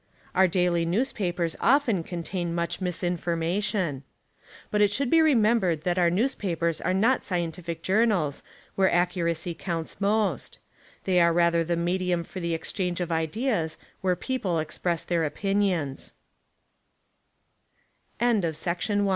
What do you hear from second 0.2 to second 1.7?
Our daily newspapers